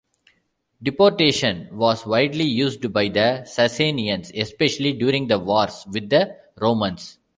[0.81, 7.19] Deportation was widely used by the Sasanians, especially during the wars with the Romans.